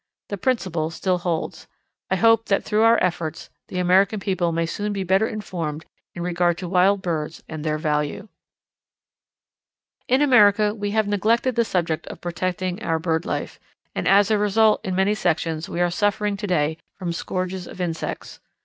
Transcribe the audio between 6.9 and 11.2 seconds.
birds and their value." In America we have